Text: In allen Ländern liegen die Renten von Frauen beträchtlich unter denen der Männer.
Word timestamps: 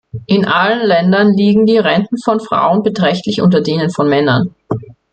In 0.25 0.45
allen 0.45 0.83
Ländern 0.87 1.31
liegen 1.31 1.67
die 1.67 1.77
Renten 1.77 2.17
von 2.17 2.39
Frauen 2.39 2.81
beträchtlich 2.81 3.39
unter 3.39 3.61
denen 3.61 3.91
der 3.95 4.05
Männer. 4.07 4.47